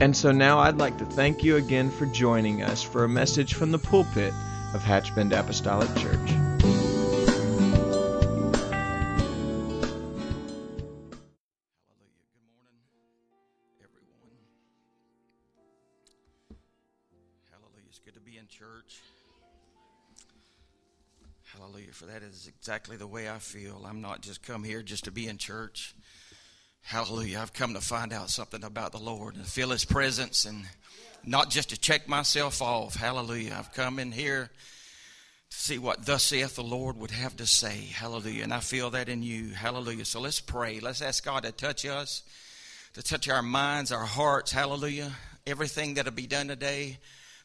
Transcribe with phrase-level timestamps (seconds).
[0.00, 3.52] And so now I'd like to thank you again for joining us for a message
[3.52, 4.32] from the pulpit
[4.72, 6.16] of Hatchbend Apostolic Church.
[6.16, 6.56] Hallelujah.
[6.56, 8.32] Good
[12.50, 12.80] morning,
[13.84, 14.40] everyone.
[17.50, 18.00] Hallelujah.
[18.02, 19.00] Good to be in church.
[21.54, 21.92] Hallelujah.
[21.92, 23.84] For that is exactly the way I feel.
[23.86, 25.94] I'm not just come here just to be in church.
[26.82, 27.40] Hallelujah.
[27.40, 30.64] I've come to find out something about the Lord and feel His presence and
[31.24, 32.96] not just to check myself off.
[32.96, 33.56] Hallelujah.
[33.58, 34.50] I've come in here
[35.50, 37.86] to see what thus saith the Lord would have to say.
[37.92, 38.42] Hallelujah.
[38.42, 39.50] And I feel that in you.
[39.50, 40.04] Hallelujah.
[40.04, 40.80] So let's pray.
[40.80, 42.22] Let's ask God to touch us,
[42.94, 44.50] to touch our minds, our hearts.
[44.50, 45.12] Hallelujah.
[45.46, 46.98] Everything that'll be done today.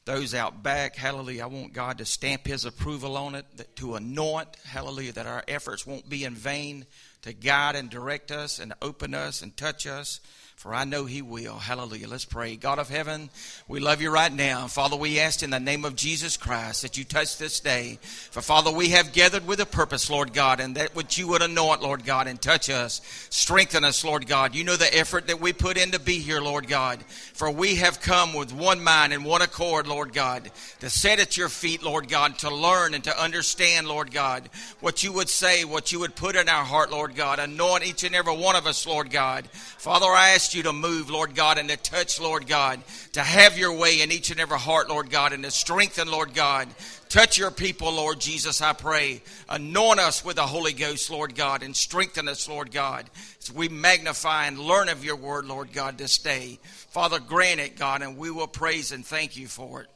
[0.06, 1.44] Those out back, hallelujah.
[1.44, 3.46] I want God to stamp His approval on it,
[3.78, 6.86] to anoint, hallelujah, that our efforts won't be in vain
[7.26, 10.20] to guide and direct us and open us and touch us.
[10.66, 11.60] For I know He will.
[11.60, 12.08] Hallelujah.
[12.08, 12.56] Let's pray.
[12.56, 13.30] God of heaven,
[13.68, 14.66] we love you right now.
[14.66, 18.00] Father, we ask in the name of Jesus Christ that you touch this day.
[18.32, 21.44] For Father, we have gathered with a purpose, Lord God, and that which you would
[21.44, 23.02] anoint, Lord God, and touch us.
[23.30, 24.56] Strengthen us, Lord God.
[24.56, 27.04] You know the effort that we put in to be here, Lord God.
[27.36, 31.38] For we have come with one mind and one accord, Lord God, to sit at
[31.38, 35.64] your feet, Lord God, to learn and to understand, Lord God, what you would say,
[35.64, 37.38] what you would put in our heart, Lord God.
[37.38, 39.46] Anoint each and every one of us, Lord God.
[39.52, 42.82] Father, I ask you to move, Lord God, and to touch, Lord God,
[43.14, 46.34] to have your way in each and every heart, Lord God, and to strengthen, Lord
[46.34, 46.68] God.
[47.10, 49.22] Touch your people, Lord Jesus, I pray.
[49.50, 53.10] Anoint us with the Holy Ghost, Lord God, and strengthen us, Lord God,
[53.40, 56.60] as we magnify and learn of your word, Lord God, this day.
[56.64, 59.88] Father, grant it, God, and we will praise and thank you for it.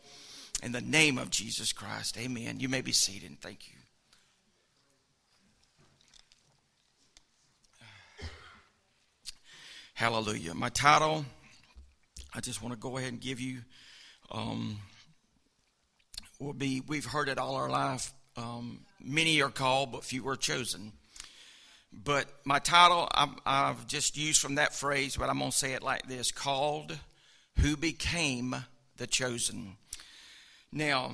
[0.62, 2.60] In the name of Jesus Christ, amen.
[2.60, 3.40] You may be seated.
[3.42, 3.79] Thank you.
[10.00, 10.54] Hallelujah.
[10.54, 11.26] My title,
[12.34, 13.58] I just want to go ahead and give you,
[14.32, 14.80] um,
[16.40, 18.14] will be We've heard it all our life.
[18.38, 20.94] Um, many are called, but few are chosen.
[21.92, 25.74] But my title, I've, I've just used from that phrase, but I'm going to say
[25.74, 26.98] it like this Called,
[27.58, 28.56] Who Became
[28.96, 29.76] the Chosen.
[30.72, 31.14] Now,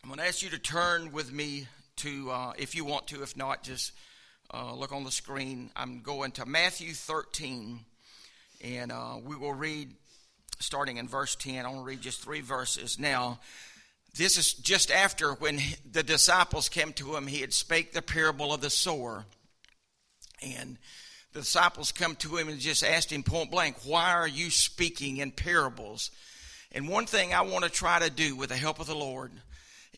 [0.00, 3.24] I'm going to ask you to turn with me to, uh, if you want to,
[3.24, 3.90] if not, just
[4.54, 5.70] uh, look on the screen.
[5.74, 7.80] I'm going to Matthew 13,
[8.62, 9.90] and uh, we will read
[10.60, 11.64] starting in verse 10.
[11.64, 12.98] I want to read just three verses.
[12.98, 13.40] Now,
[14.16, 15.58] this is just after when
[15.90, 19.24] the disciples came to him, he had spake the parable of the sower.
[20.40, 20.78] And
[21.32, 25.16] the disciples come to him and just asked him point blank, Why are you speaking
[25.16, 26.12] in parables?
[26.70, 29.32] And one thing I want to try to do with the help of the Lord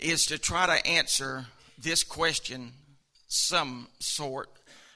[0.00, 1.46] is to try to answer
[1.78, 2.72] this question
[3.28, 4.48] some sort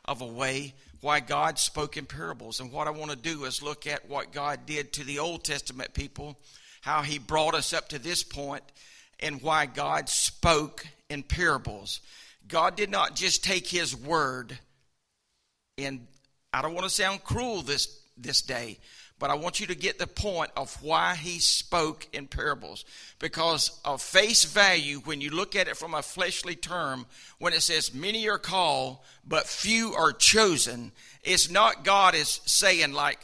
[0.04, 2.60] of a way why God spoke in parables.
[2.60, 5.44] And what I want to do is look at what God did to the Old
[5.44, 6.38] Testament people,
[6.82, 8.62] how He brought us up to this point,
[9.18, 12.00] and why God spoke in parables.
[12.48, 14.58] God did not just take His word,
[15.78, 16.06] and
[16.52, 18.78] I don't want to sound cruel this, this day,
[19.20, 22.86] but I want you to get the point of why he spoke in parables.
[23.18, 27.04] Because of face value, when you look at it from a fleshly term,
[27.38, 30.90] when it says many are called, but few are chosen,
[31.22, 33.20] it's not God is saying, like,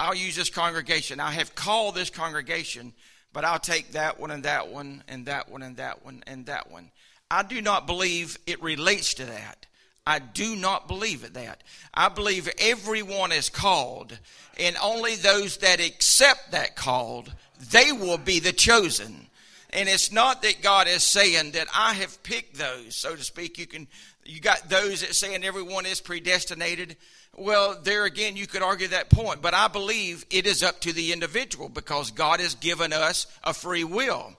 [0.00, 1.20] I'll use this congregation.
[1.20, 2.94] I have called this congregation,
[3.34, 6.46] but I'll take that one and that one and that one and that one and
[6.46, 6.90] that one.
[7.30, 9.66] I do not believe it relates to that.
[10.06, 11.62] I do not believe it that.
[11.94, 14.18] I believe everyone is called,
[14.58, 17.32] and only those that accept that called,
[17.70, 19.28] they will be the chosen.
[19.70, 23.58] And it's not that God is saying that I have picked those, so to speak.
[23.58, 23.86] You can
[24.24, 26.96] you got those that saying everyone is predestinated.
[27.34, 30.92] Well, there again, you could argue that point, but I believe it is up to
[30.92, 34.34] the individual because God has given us a free will.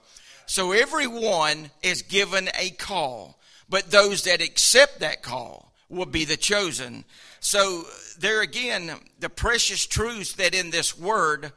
[0.46, 3.38] So everyone is given a call.
[3.68, 7.04] But those that accept that call will be the chosen.
[7.40, 7.84] So,
[8.18, 11.52] there again, the precious truths that in this word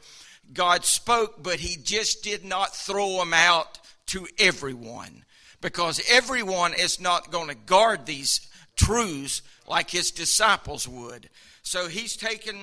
[0.54, 5.24] God spoke, but He just did not throw them out to everyone.
[5.60, 11.30] Because everyone is not going to guard these truths like His disciples would.
[11.64, 12.58] So, He's taken,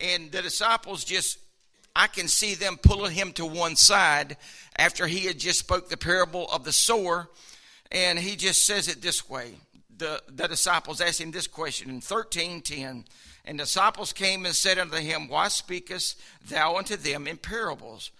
[0.00, 1.38] and the disciples just
[1.94, 4.36] I can see them pulling him to one side
[4.76, 7.28] after he had just spoke the parable of the sower,
[7.90, 9.54] and he just says it this way.
[10.02, 13.04] The, the disciples asked him this question in 13:10,
[13.44, 18.10] and disciples came and said unto him, Why speakest thou unto them in parables?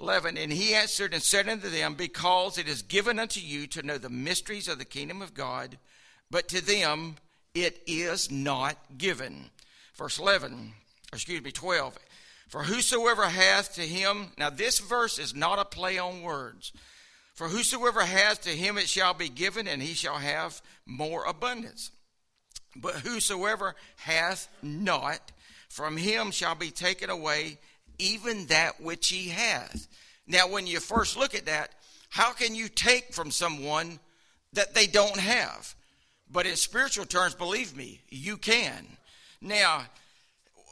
[0.00, 3.82] 11 And he answered and said unto them, Because it is given unto you to
[3.82, 5.76] know the mysteries of the kingdom of God,
[6.30, 7.16] but to them
[7.52, 9.50] it is not given.
[9.94, 10.72] Verse 11,
[11.12, 11.98] excuse me, 12.
[12.48, 16.72] For whosoever hath to him, now this verse is not a play on words.
[17.36, 21.90] For whosoever hath to him it shall be given, and he shall have more abundance.
[22.74, 25.20] But whosoever hath not,
[25.68, 27.58] from him shall be taken away
[27.98, 29.86] even that which he hath.
[30.26, 31.72] Now, when you first look at that,
[32.08, 34.00] how can you take from someone
[34.54, 35.74] that they don't have?
[36.32, 38.86] But in spiritual terms, believe me, you can.
[39.42, 39.84] Now,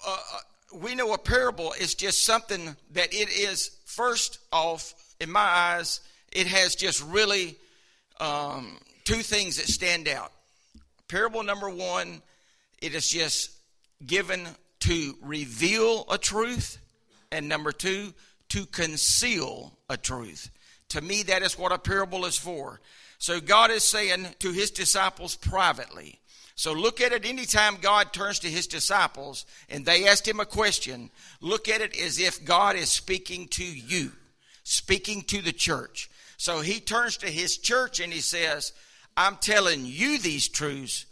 [0.07, 0.39] uh, uh
[0.79, 6.01] we know a parable is just something that it is, first off, in my eyes,
[6.35, 7.57] it has just really
[8.21, 10.33] um, two things that stand out.
[11.09, 12.23] Parable number one,
[12.83, 13.51] it is just
[14.05, 14.47] given
[14.81, 16.79] to reveal a truth,
[17.33, 18.13] and number two,
[18.51, 20.51] to conceal a truth.
[20.91, 22.81] To me, that is what a parable is for.
[23.19, 26.21] So God is saying to his disciples privately.
[26.57, 30.47] So look at it anytime God turns to his disciples and they ask him a
[30.47, 31.11] question,
[31.41, 34.13] look at it as if God is speaking to you,
[34.63, 36.11] speaking to the church.
[36.37, 38.73] So he turns to his church and he says,
[39.17, 41.07] I'm telling you these truths,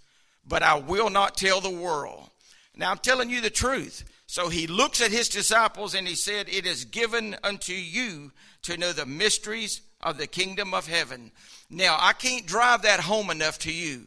[0.46, 2.28] but I will not tell the world.
[2.76, 4.04] Now I'm telling you the truth.
[4.26, 8.32] So he looks at his disciples and he said, It is given unto you
[8.62, 11.32] to know the mysteries of the kingdom of heaven.
[11.68, 14.06] Now, I can't drive that home enough to you.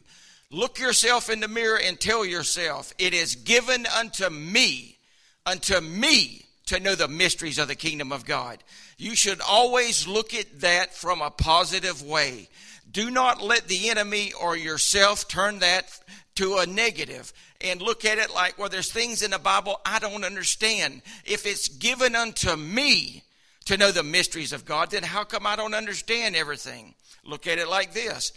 [0.52, 4.98] Look yourself in the mirror and tell yourself, It is given unto me,
[5.46, 8.64] unto me to know the mysteries of the kingdom of God.
[8.98, 12.50] You should always look at that from a positive way.
[12.92, 16.00] Do not let the enemy or yourself turn that
[16.36, 20.00] to a negative and look at it like, well, there's things in the Bible I
[20.00, 21.02] don't understand.
[21.26, 23.24] If it's given unto me
[23.66, 26.94] to know the mysteries of God, then how come I don't understand everything?
[27.24, 28.32] Look at it like this.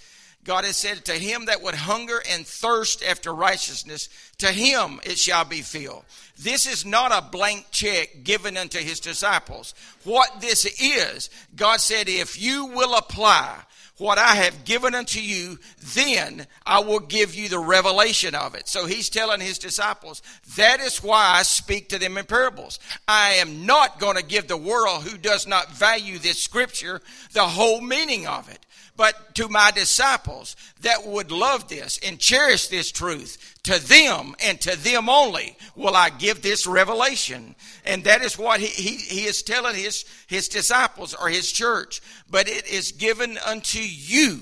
[0.48, 4.08] God has said, To him that would hunger and thirst after righteousness,
[4.38, 6.06] to him it shall be filled.
[6.38, 9.74] This is not a blank check given unto his disciples.
[10.04, 13.58] What this is, God said, if you will apply
[13.98, 15.58] what I have given unto you,
[15.94, 18.68] then I will give you the revelation of it.
[18.68, 20.22] So he's telling his disciples,
[20.56, 22.78] that is why I speak to them in parables.
[23.06, 27.02] I am not going to give the world who does not value this scripture
[27.34, 28.64] the whole meaning of it
[28.98, 33.54] but to my disciples that would love this and cherish this truth.
[33.62, 37.54] To them and to them only will I give this revelation.
[37.86, 42.00] And that is what he, he, he is telling his, his disciples or his church.
[42.28, 44.40] But it is given unto you.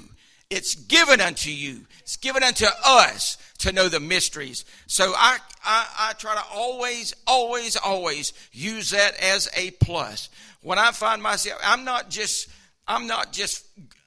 [0.48, 1.82] It's given unto you.
[2.00, 4.64] It's given unto us to know the mysteries.
[4.86, 10.30] So I, I, I try to always, always, always use that as a plus.
[10.62, 12.48] When I find myself, I'm not just,
[12.88, 13.66] I'm not just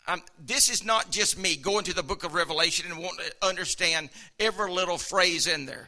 [0.10, 3.48] um, this is not just me going to the book of Revelation and wanting to
[3.48, 4.10] understand
[4.40, 5.88] every little phrase in there.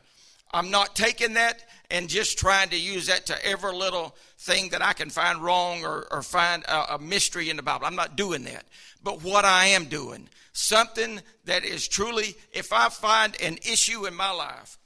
[0.54, 4.82] I'm not taking that and just trying to use that to every little thing that
[4.84, 7.88] I can find wrong or, or find a, a mystery in the Bible.
[7.88, 8.66] I'm not doing that.
[9.02, 14.14] But what I am doing, something that is truly, if I find an issue in
[14.14, 14.78] my life,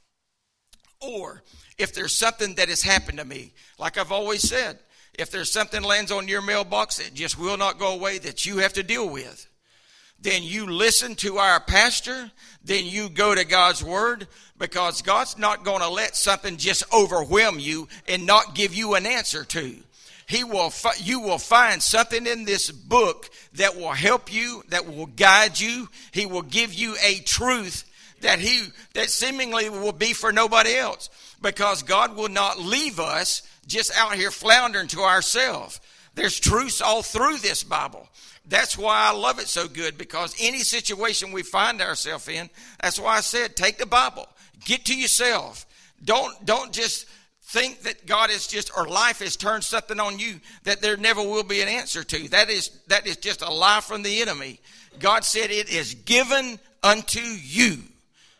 [0.98, 1.42] or
[1.76, 4.78] if there's something that has happened to me, like I've always said,
[5.18, 8.58] if there's something lands on your mailbox that just will not go away that you
[8.58, 9.46] have to deal with,
[10.18, 12.30] then you listen to our pastor,
[12.64, 14.26] then you go to God's word
[14.58, 19.06] because God's not going to let something just overwhelm you and not give you an
[19.06, 19.76] answer to.
[20.26, 25.06] He will, you will find something in this book that will help you, that will
[25.06, 25.88] guide you.
[26.10, 27.84] He will give you a truth
[28.22, 31.10] that he, that seemingly will be for nobody else
[31.46, 35.80] because God will not leave us just out here floundering to ourselves.
[36.16, 38.08] There's truths all through this Bible.
[38.48, 42.50] That's why I love it so good because any situation we find ourselves in,
[42.82, 44.26] that's why I said take the Bible,
[44.64, 45.66] get to yourself.
[46.04, 47.06] Don't don't just
[47.42, 51.22] think that God is just or life has turned something on you that there never
[51.22, 52.28] will be an answer to.
[52.30, 54.58] That is that is just a lie from the enemy.
[54.98, 57.78] God said it is given unto you.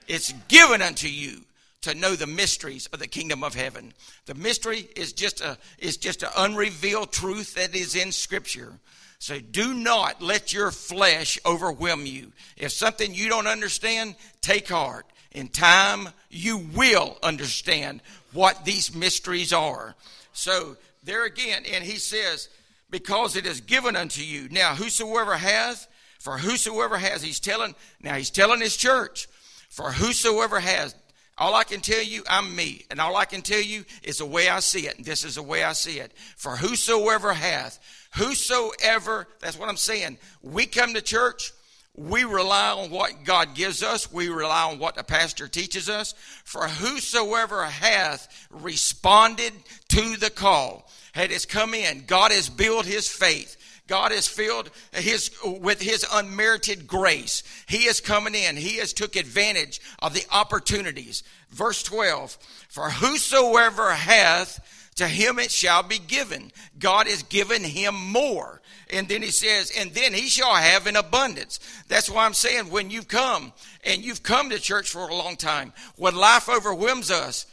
[0.08, 1.45] It's given unto you
[1.86, 3.92] to know the mysteries of the kingdom of heaven.
[4.26, 8.74] The mystery is just a is just an unrevealed truth that is in scripture.
[9.18, 12.32] So do not let your flesh overwhelm you.
[12.56, 15.06] If something you don't understand, take heart.
[15.32, 18.02] In time, you will understand
[18.32, 19.94] what these mysteries are.
[20.32, 22.48] So there again, and he says,
[22.90, 24.48] because it is given unto you.
[24.50, 25.86] Now, whosoever hath,
[26.18, 29.28] for whosoever has, he's telling, now he's telling his church,
[29.68, 30.94] for whosoever has,
[31.38, 32.84] all I can tell you, I'm me.
[32.90, 35.04] And all I can tell you is the way I see it.
[35.04, 36.12] This is the way I see it.
[36.36, 37.78] For whosoever hath,
[38.16, 40.18] whosoever, that's what I'm saying.
[40.42, 41.52] We come to church,
[41.96, 44.12] we rely on what God gives us.
[44.12, 46.14] We rely on what the pastor teaches us.
[46.44, 49.52] For whosoever hath responded
[49.88, 53.56] to the call, had has come in, God has built his faith.
[53.86, 57.42] God has filled his with his unmerited grace.
[57.68, 58.56] He is coming in.
[58.56, 61.22] He has took advantage of the opportunities.
[61.50, 62.36] Verse 12,
[62.68, 64.60] for whosoever hath
[64.96, 66.50] to him it shall be given.
[66.78, 68.60] God has given him more.
[68.90, 71.60] And then he says, and then he shall have an abundance.
[71.88, 73.52] That's why I'm saying when you've come
[73.84, 77.46] and you've come to church for a long time, when life overwhelms us,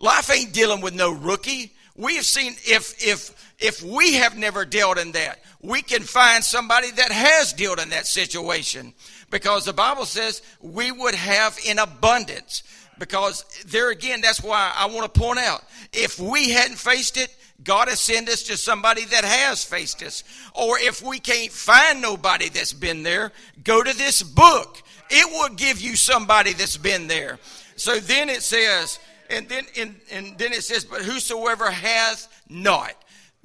[0.00, 1.72] life ain't dealing with no rookie.
[1.96, 6.44] We have seen if if if we have never dealt in that, we can find
[6.44, 8.92] somebody that has dealt in that situation.
[9.30, 12.62] Because the Bible says we would have in abundance.
[12.98, 17.34] Because there again, that's why I want to point out, if we hadn't faced it,
[17.64, 20.22] God has sent us to somebody that has faced us.
[20.54, 23.32] Or if we can't find nobody that's been there,
[23.64, 24.82] go to this book.
[25.10, 27.38] It will give you somebody that's been there.
[27.76, 28.98] So then it says,
[29.30, 32.94] and then and, and then it says, but whosoever hath not.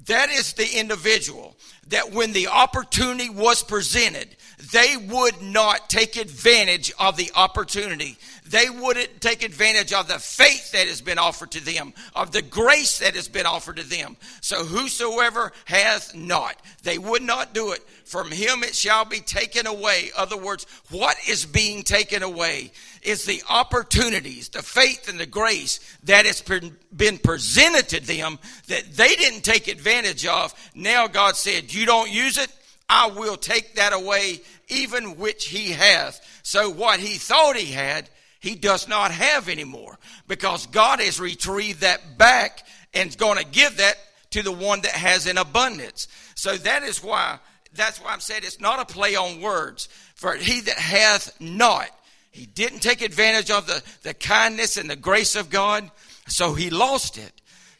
[0.06, 1.56] That is the individual
[1.88, 4.36] that when the opportunity was presented,
[4.70, 8.16] they would not take advantage of the opportunity
[8.52, 12.42] they wouldn't take advantage of the faith that has been offered to them, of the
[12.42, 14.16] grace that has been offered to them.
[14.40, 17.80] So whosoever hath not, they would not do it.
[18.04, 20.10] From him it shall be taken away.
[20.16, 25.78] Other words, what is being taken away is the opportunities, the faith and the grace
[26.04, 30.52] that has been presented to them that they didn't take advantage of.
[30.74, 32.52] Now God said, you don't use it,
[32.94, 36.20] I will take that away, even which he hath.
[36.42, 41.80] So what he thought he had, he does not have anymore because God has retrieved
[41.80, 43.96] that back and is going to give that
[44.32, 46.06] to the one that has an abundance.
[46.34, 47.38] So that is why,
[47.72, 49.88] that's why I'm saying it's not a play on words.
[50.14, 51.88] For he that hath not,
[52.30, 55.90] he didn't take advantage of the, the kindness and the grace of God,
[56.28, 57.32] so he lost it.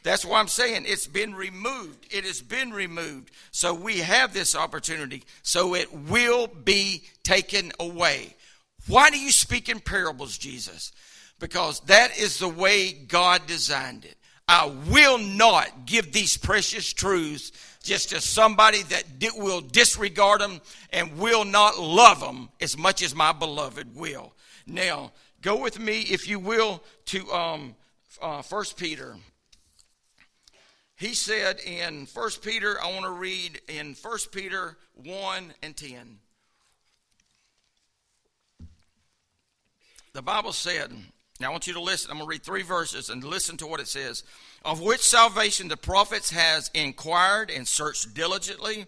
[0.03, 2.07] That's why I'm saying it's been removed.
[2.11, 3.31] It has been removed.
[3.53, 5.23] So we have this opportunity.
[5.43, 8.35] So it will be taken away.
[8.89, 10.93] Why do you speak in parables, Jesus?
[11.39, 14.17] Because that is the way God designed it.
[14.49, 19.05] I will not give these precious truths just to somebody that
[19.37, 24.35] will disregard them and will not love them as much as my beloved will.
[24.67, 27.75] Now, go with me, if you will, to um,
[28.21, 29.17] uh, 1 Peter.
[31.03, 36.19] He said in 1 Peter, I want to read in 1 Peter 1 and 10.
[40.13, 40.93] The Bible said,
[41.41, 42.13] now I want you to listen.
[42.13, 44.23] I'm going to read three verses and listen to what it says.
[44.65, 48.87] Of which salvation the prophets has inquired and searched diligently,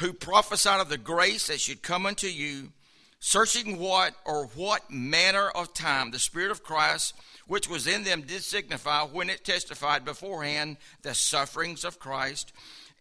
[0.00, 2.72] who prophesied of the grace that should come unto you,
[3.18, 7.14] searching what or what manner of time the Spirit of Christ,
[7.46, 12.52] which was in them, did signify when it testified beforehand the sufferings of Christ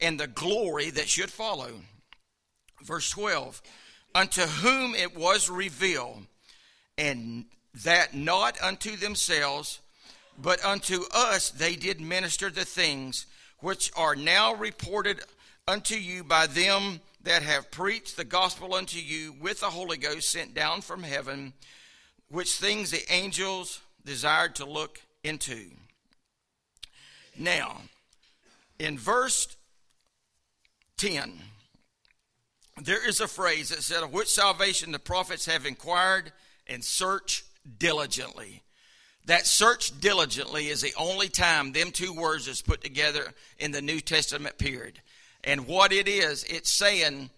[0.01, 1.72] and the glory that should follow.
[2.84, 3.62] Verse 12,
[4.13, 6.25] unto whom it was revealed
[6.98, 7.45] and
[7.84, 9.79] that not unto themselves,
[10.38, 13.25] but unto us they did minister the things
[13.60, 15.22] which are now reported
[15.67, 20.29] unto you by them that have preached the gospel unto you with the Holy Ghost
[20.29, 21.53] sent down from heaven,
[22.29, 25.72] which things the angels desired to look into.
[27.38, 27.82] Now,
[28.79, 29.58] in verse
[30.98, 31.41] 10,
[32.82, 36.32] there is a phrase that said, Of which salvation the prophets have inquired
[36.67, 37.44] and search
[37.79, 38.62] diligently.
[39.25, 43.82] That search diligently is the only time them two words is put together in the
[43.82, 45.01] New Testament period.
[45.45, 47.29] And what it is, it's saying,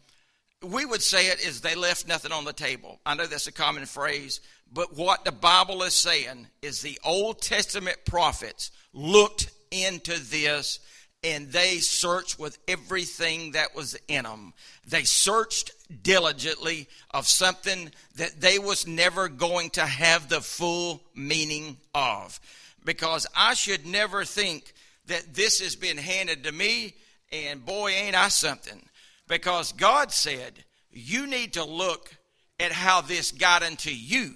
[0.64, 3.00] we would say it is they left nothing on the table.
[3.06, 4.40] I know that's a common phrase,
[4.74, 10.80] but what the Bible is saying is the Old Testament prophets looked into this
[11.24, 14.54] and they searched with everything that was in them.
[14.88, 15.72] They searched
[16.04, 22.40] diligently of something that they was never going to have the full meaning of.
[22.86, 24.74] Because I should never think
[25.08, 26.94] that this has been handed to me
[27.32, 28.82] and boy ain't I something.
[29.28, 32.16] Because God said, you need to look
[32.60, 34.34] at how this got into you.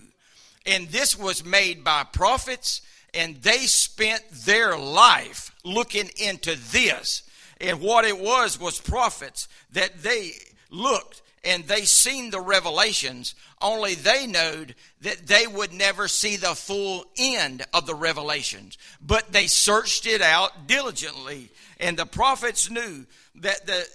[0.65, 2.81] And this was made by prophets
[3.13, 7.23] and they spent their life looking into this.
[7.59, 10.31] And what it was was prophets that they
[10.69, 16.55] looked and they seen the revelations, only they knowed that they would never see the
[16.55, 18.77] full end of the revelations.
[19.01, 21.49] But they searched it out diligently.
[21.81, 23.85] And the prophets knew that the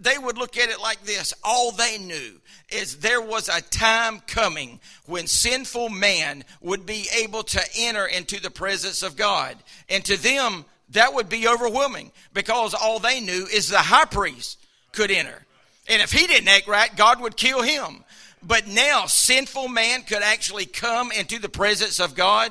[0.00, 2.32] they would look at it like this all they knew
[2.68, 8.40] is there was a time coming when sinful man would be able to enter into
[8.40, 9.56] the presence of God.
[9.88, 14.58] And to them, that would be overwhelming because all they knew is the high priest
[14.92, 15.44] could enter.
[15.88, 18.04] And if he didn't act right, God would kill him.
[18.42, 22.50] But now, sinful man could actually come into the presence of God.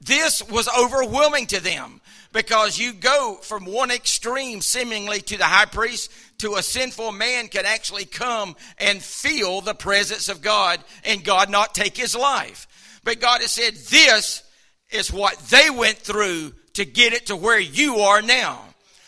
[0.00, 2.00] This was overwhelming to them
[2.34, 7.46] because you go from one extreme, seemingly, to the high priest, to a sinful man
[7.46, 12.66] could actually come and feel the presence of God and God not take his life.
[13.04, 14.42] But God has said, This
[14.90, 18.60] is what they went through to get it to where you are now.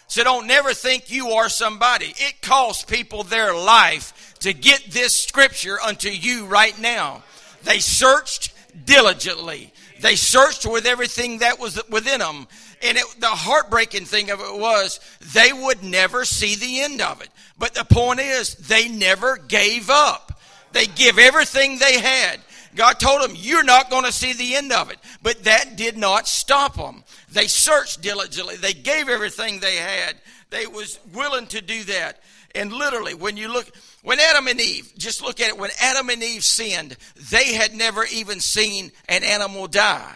[0.06, 2.14] So don't never think you are somebody.
[2.16, 7.24] It cost people their life to get this scripture unto you right now.
[7.64, 8.54] They searched
[8.86, 9.72] diligently.
[10.00, 12.46] They searched with everything that was within them.
[12.82, 15.00] And it, the heartbreaking thing of it was
[15.32, 17.28] they would never see the end of it.
[17.58, 20.40] But the point is, they never gave up.
[20.72, 22.40] They give everything they had.
[22.74, 24.98] God told them, You're not going to see the end of it.
[25.22, 27.02] But that did not stop them.
[27.32, 28.56] They searched diligently.
[28.56, 30.16] They gave everything they had.
[30.50, 32.20] They was willing to do that.
[32.56, 33.70] And literally, when you look,
[34.02, 36.96] when Adam and Eve, just look at it, when Adam and Eve sinned,
[37.30, 40.14] they had never even seen an animal die.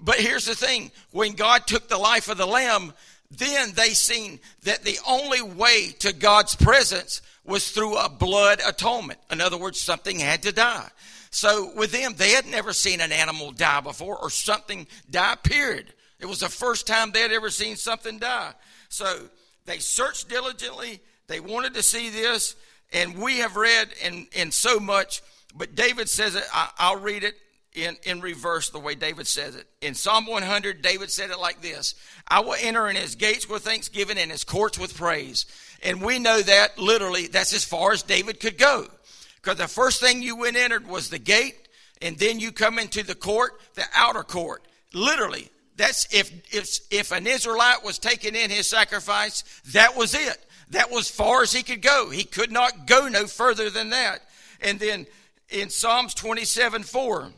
[0.00, 2.92] But here's the thing when God took the life of the lamb,
[3.30, 9.18] then they seen that the only way to God's presence was through a blood atonement.
[9.30, 10.88] In other words, something had to die.
[11.30, 15.92] So with them, they had never seen an animal die before or something die, period.
[16.18, 18.52] It was the first time they had ever seen something die.
[18.88, 19.28] So
[19.64, 21.00] they searched diligently.
[21.30, 22.56] They wanted to see this.
[22.92, 25.22] And we have read in, in so much,
[25.56, 26.44] but David says it.
[26.52, 27.36] I, I'll read it
[27.72, 29.68] in, in reverse the way David says it.
[29.80, 31.94] In Psalm 100, David said it like this
[32.26, 35.46] I will enter in his gates with thanksgiving and his courts with praise.
[35.84, 38.88] And we know that literally, that's as far as David could go.
[39.36, 41.68] Because the first thing you went entered was the gate,
[42.02, 44.66] and then you come into the court, the outer court.
[44.92, 50.44] Literally, that's if if if an Israelite was taking in his sacrifice, that was it.
[50.70, 52.10] That was far as he could go.
[52.10, 54.20] He could not go no further than that.
[54.60, 55.06] And then
[55.48, 57.32] in Psalms 27 4,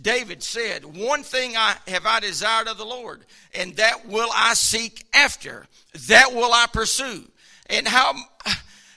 [0.00, 4.54] David said, One thing I have I desired of the Lord, and that will I
[4.54, 5.66] seek after,
[6.08, 7.24] that will I pursue.
[7.66, 8.14] And how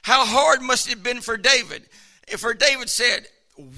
[0.01, 1.83] how hard must it have been for David?
[2.37, 3.27] For David said,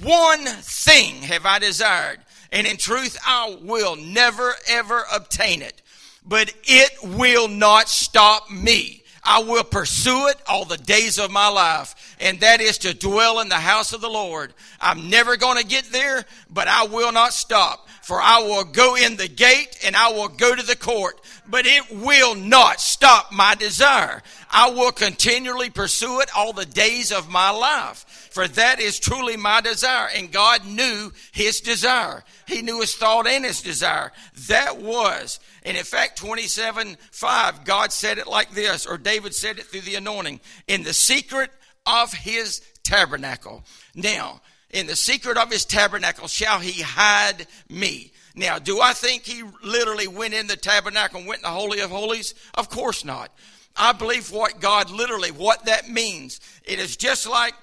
[0.01, 2.19] One thing have I desired,
[2.51, 5.81] and in truth I will never ever obtain it.
[6.25, 9.03] But it will not stop me.
[9.29, 13.41] I will pursue it all the days of my life, and that is to dwell
[13.41, 14.53] in the house of the Lord.
[14.79, 18.95] I'm never going to get there, but I will not stop, for I will go
[18.95, 23.33] in the gate and I will go to the court, but it will not stop
[23.33, 24.23] my desire.
[24.49, 28.05] I will continually pursue it all the days of my life
[28.37, 30.09] for that is truly my desire.
[30.15, 32.23] And God knew his desire.
[32.45, 34.11] He knew his thought and his desire.
[34.47, 39.59] That was, and in fact, 27 5, God said it like this, or David said
[39.59, 41.51] it through the anointing, in the secret
[41.85, 43.65] of his tabernacle.
[43.93, 48.13] Now, in the secret of his tabernacle shall he hide me.
[48.33, 51.81] Now, do I think he literally went in the tabernacle and went in the Holy
[51.81, 52.33] of Holies?
[52.53, 53.29] Of course not.
[53.75, 56.39] I believe what God literally, what that means.
[56.63, 57.55] It is just like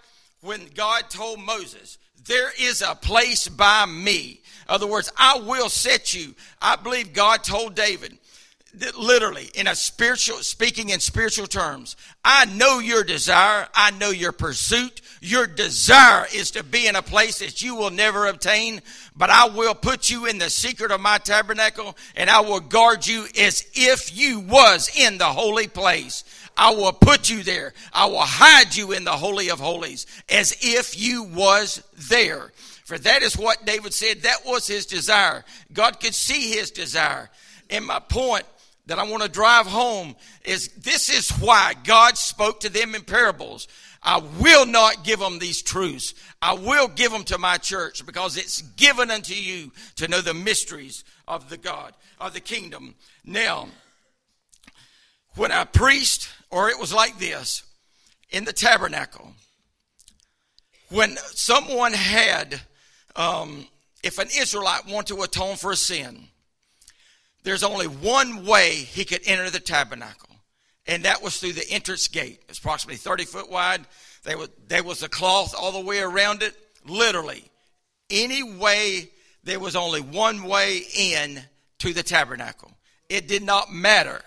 [0.43, 4.43] when God told Moses, There is a place by me.
[4.69, 6.35] Other words, I will set you.
[6.61, 8.19] I believe God told David,
[8.99, 14.33] literally in a spiritual speaking in spiritual terms i know your desire i know your
[14.33, 18.81] pursuit your desire is to be in a place that you will never obtain
[19.17, 23.07] but i will put you in the secret of my tabernacle and i will guard
[23.07, 26.25] you as if you was in the holy place
[26.57, 27.75] I will put you there.
[27.93, 32.53] I will hide you in the Holy of Holies as if you was there.
[32.85, 34.23] For that is what David said.
[34.23, 35.45] That was his desire.
[35.73, 37.31] God could see his desire.
[37.71, 38.45] And my point
[38.87, 43.03] that I want to drive home is this is why God spoke to them in
[43.03, 43.67] parables.
[44.03, 46.15] I will not give them these truths.
[46.43, 50.35] I will give them to my church because it's given unto you to know the
[50.35, 52.97] mysteries of the God, of the kingdom.
[53.25, 53.69] Now,
[55.37, 57.65] when a priest or it was like this
[58.31, 59.33] in the tabernacle.
[60.89, 62.61] When someone had,
[63.17, 63.67] um,
[64.03, 66.29] if an Israelite wanted to atone for a sin,
[67.43, 70.31] there's only one way he could enter the tabernacle,
[70.87, 72.43] and that was through the entrance gate.
[72.49, 73.83] It's approximately 30 foot wide.
[74.25, 76.55] There was, there was a cloth all the way around it.
[76.87, 77.45] Literally,
[78.11, 79.11] any way,
[79.43, 81.43] there was only one way in
[81.79, 82.71] to the tabernacle.
[83.09, 84.21] It did not matter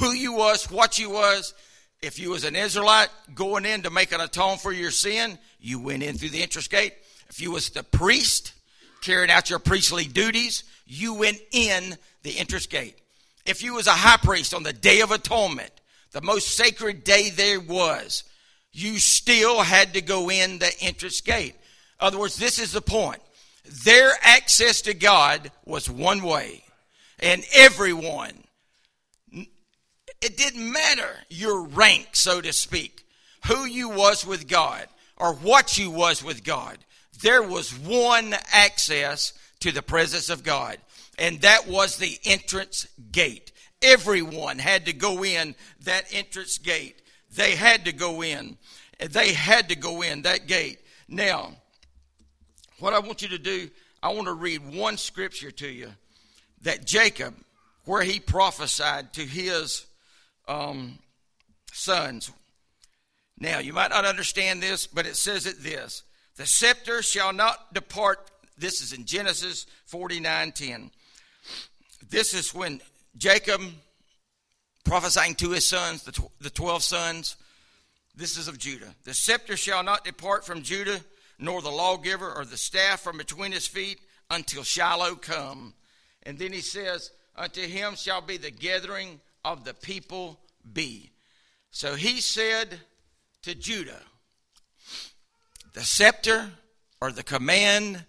[0.00, 1.54] who you was, what you was.
[2.00, 5.80] If you was an Israelite going in to make an atone for your sin, you
[5.80, 6.94] went in through the entrance gate.
[7.28, 8.52] If you was the priest
[9.02, 12.96] carrying out your priestly duties, you went in the entrance gate.
[13.46, 15.70] If you was a high priest on the day of atonement,
[16.12, 18.24] the most sacred day there was,
[18.72, 21.54] you still had to go in the entrance gate.
[22.00, 23.20] In other words, this is the point.
[23.84, 26.64] Their access to God was one way,
[27.18, 28.32] and everyone,
[29.32, 33.04] it didn't matter your rank, so to speak,
[33.46, 34.86] who you was with God
[35.16, 36.78] or what you was with God.
[37.22, 40.78] There was one access to the presence of God,
[41.18, 43.52] and that was the entrance gate.
[43.82, 45.54] Everyone had to go in
[45.84, 47.00] that entrance gate.
[47.34, 48.56] They had to go in.
[48.98, 50.78] They had to go in that gate.
[51.08, 51.52] Now,
[52.78, 53.70] what I want you to do,
[54.02, 55.88] I want to read one scripture to you
[56.62, 57.34] that Jacob,
[57.84, 59.86] where he prophesied to his
[60.46, 60.98] um,
[61.72, 62.30] sons.
[63.40, 66.02] Now, you might not understand this, but it says it this
[66.38, 68.30] The scepter shall not depart.
[68.56, 70.90] This is in Genesis 49 10.
[72.08, 72.80] This is when
[73.16, 73.60] Jacob
[74.84, 77.36] prophesying to his sons, the, tw- the 12 sons.
[78.14, 78.94] This is of Judah.
[79.02, 81.00] The scepter shall not depart from Judah,
[81.40, 83.98] nor the lawgiver or the staff from between his feet
[84.30, 85.74] until Shiloh come.
[86.22, 90.38] And then he says, Unto him shall be the gathering of the people
[90.72, 91.10] be.
[91.72, 92.78] So he said
[93.42, 94.02] to Judah,
[95.74, 96.50] The scepter
[97.00, 98.04] or the command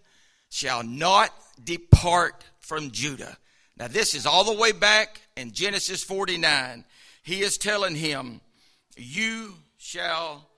[0.50, 3.38] shall not depart from Judah.
[3.78, 6.84] Now, this is all the way back in Genesis 49.
[7.24, 8.41] He is telling him,
[8.98, 10.50] You shall,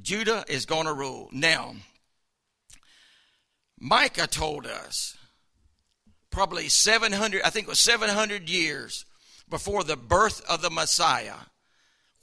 [0.00, 1.28] Judah is going to rule.
[1.32, 1.74] Now,
[3.80, 5.16] Micah told us
[6.30, 9.04] probably 700, I think it was 700 years
[9.48, 11.36] before the birth of the Messiah,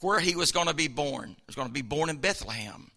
[0.00, 1.30] where he was going to be born.
[1.30, 2.90] He was going to be born in Bethlehem.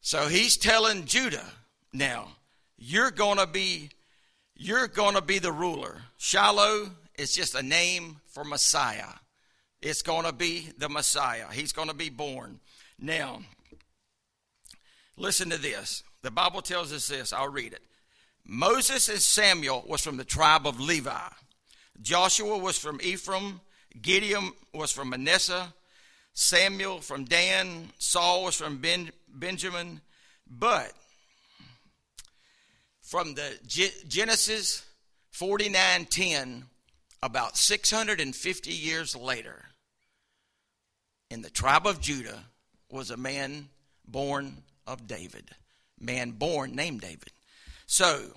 [0.00, 1.44] So he's telling Judah,
[1.92, 2.28] now,
[2.76, 3.90] you're going to be
[4.60, 6.02] you're going to be the ruler.
[6.16, 9.12] Shiloh is just a name for Messiah.
[9.80, 11.46] It's going to be the Messiah.
[11.52, 12.58] He's going to be born.
[12.98, 13.42] Now,
[15.16, 16.02] listen to this.
[16.22, 17.32] The Bible tells us this.
[17.32, 17.82] I'll read it.
[18.44, 21.28] Moses and Samuel was from the tribe of Levi.
[22.02, 23.60] Joshua was from Ephraim.
[24.00, 25.72] Gideon was from Manasseh.
[26.34, 27.90] Samuel from Dan.
[27.98, 30.00] Saul was from ben, Benjamin.
[30.50, 30.92] But
[33.08, 33.58] from the
[34.06, 34.84] Genesis
[35.32, 36.64] 49:10
[37.22, 39.64] about 650 years later
[41.30, 42.44] in the tribe of Judah
[42.90, 43.70] was a man
[44.06, 45.50] born of David
[45.98, 47.30] man born named David
[47.86, 48.32] so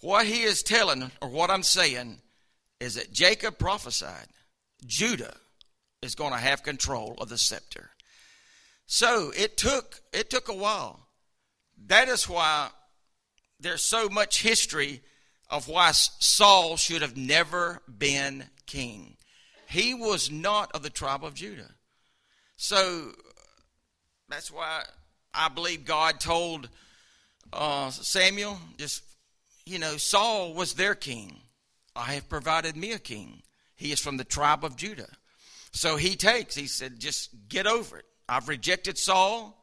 [0.00, 2.20] what he is telling or what I'm saying
[2.80, 4.28] is that Jacob prophesied
[4.86, 5.36] Judah
[6.02, 7.90] is going to have control of the scepter
[8.86, 11.06] so it took it took a while
[11.86, 12.70] that is why
[13.60, 15.02] there's so much history
[15.48, 19.16] of why Saul should have never been king.
[19.68, 21.70] He was not of the tribe of Judah.
[22.56, 23.12] So
[24.28, 24.84] that's why
[25.32, 26.68] I believe God told
[27.52, 29.02] uh, Samuel, just,
[29.64, 31.40] you know, Saul was their king.
[31.94, 33.42] I have provided me a king.
[33.76, 35.10] He is from the tribe of Judah.
[35.76, 38.06] So he takes, he said, just get over it.
[38.26, 39.62] I've rejected Saul.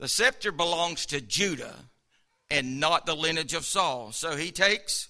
[0.00, 1.76] The scepter belongs to Judah
[2.50, 4.10] and not the lineage of Saul.
[4.10, 5.08] So he takes,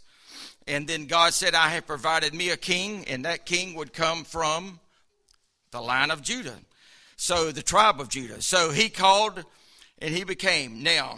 [0.66, 4.24] and then God said, I have provided me a king, and that king would come
[4.24, 4.78] from
[5.70, 6.58] the line of Judah.
[7.16, 8.42] So the tribe of Judah.
[8.42, 9.42] So he called
[10.00, 10.82] and he became.
[10.82, 11.16] Now,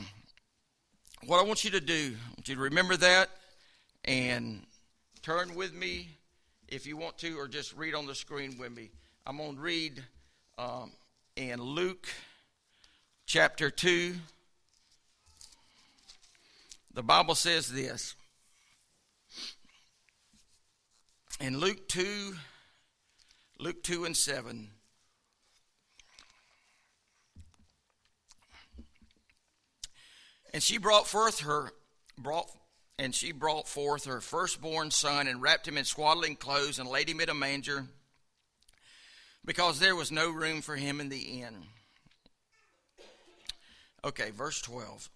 [1.26, 3.31] what I want you to do, I want you to remember that
[4.04, 4.62] and
[5.22, 6.07] turn with me
[6.68, 8.90] if you want to, or just read on the screen with me.
[9.28, 10.02] I'm going to read
[10.56, 10.90] um,
[11.36, 12.08] in Luke
[13.26, 14.14] chapter 2
[16.94, 18.14] the Bible says this.
[21.40, 22.34] In Luke 2,
[23.60, 24.70] Luke 2 and 7.
[30.54, 31.70] And she brought forth her
[32.16, 32.50] brought
[32.98, 37.10] and she brought forth her firstborn son and wrapped him in swaddling clothes and laid
[37.10, 37.86] him in a manger
[39.48, 41.64] because there was no room for him in the inn.
[44.04, 45.11] Okay, verse 12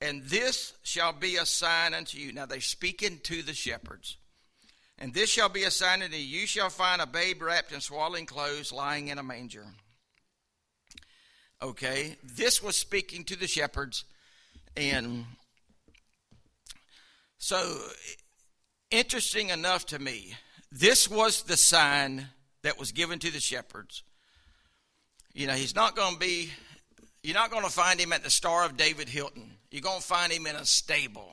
[0.00, 2.32] and this shall be a sign unto you.
[2.32, 4.16] Now they're speaking to the shepherds.
[4.98, 6.40] And this shall be a sign unto you.
[6.40, 9.66] You shall find a babe wrapped in swaddling clothes lying in a manger.
[11.62, 14.04] Okay, this was speaking to the shepherds.
[14.76, 15.26] And
[17.36, 17.78] so,
[18.90, 20.34] interesting enough to me,
[20.72, 22.28] this was the sign
[22.62, 24.02] that was given to the shepherds.
[25.32, 26.50] You know, he's not going to be,
[27.22, 29.52] you're not going to find him at the Star of David Hilton.
[29.70, 31.32] You're going to find him in a stable.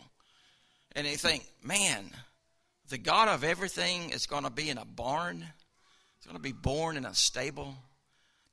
[0.95, 2.11] And you think, man,
[2.89, 5.39] the God of everything is going to be in a barn.
[5.39, 7.75] He's going to be born in a stable.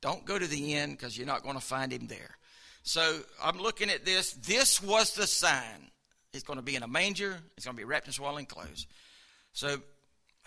[0.01, 2.37] Don't go to the inn because you're not going to find him there.
[2.83, 4.33] So I'm looking at this.
[4.33, 5.91] This was the sign.
[6.33, 7.39] He's going to be in a manger.
[7.55, 8.87] He's going to be wrapped in swaddling clothes.
[9.53, 9.77] So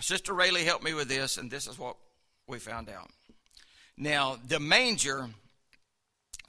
[0.02, 1.96] Sister Rayleigh helped me with this, and this is what
[2.48, 3.10] we found out.
[3.98, 5.30] Now, the manger,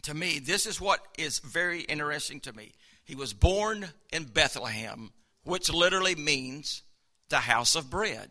[0.03, 2.73] to me, this is what is very interesting to me.
[3.05, 5.13] He was born in Bethlehem,
[5.45, 6.83] which literally means
[7.31, 8.31] the house of bread.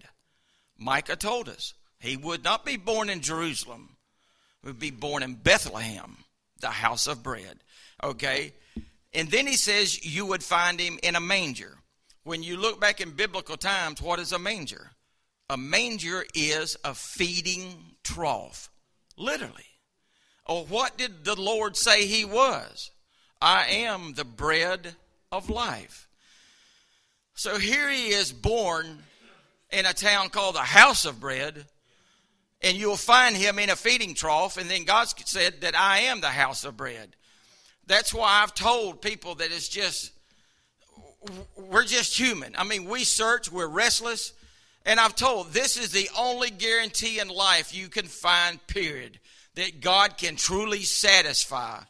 [0.77, 3.97] Micah told us he would not be born in Jerusalem,
[4.61, 6.17] he would be born in Bethlehem,
[6.59, 7.57] the house of bread.
[8.03, 8.53] Okay?
[9.13, 11.75] And then he says you would find him in a manger.
[12.23, 14.91] When you look back in biblical times, what is a manger?
[15.49, 18.69] A manger is a feeding trough,
[19.17, 19.63] literally.
[20.45, 22.91] Or what did the Lord say he was?
[23.41, 24.95] I am the bread
[25.31, 26.07] of life.
[27.33, 29.03] So here he is born
[29.71, 31.65] in a town called the House of Bread,
[32.61, 36.21] and you'll find him in a feeding trough, and then God said that I am
[36.21, 37.15] the house of bread.
[37.85, 40.11] That's why I've told people that it's just,
[41.55, 42.55] we're just human.
[42.57, 44.33] I mean, we search, we're restless,
[44.87, 49.19] and I've told this is the only guarantee in life you can find, period,
[49.55, 51.81] that God can truly satisfy.